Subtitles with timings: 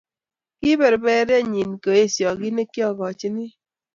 [0.59, 3.45] Kiperperyennyi koesyo kit ne kiagochini.